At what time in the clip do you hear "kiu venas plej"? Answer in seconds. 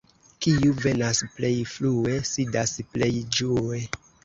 0.45-1.51